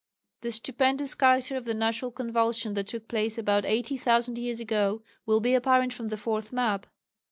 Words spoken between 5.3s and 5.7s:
be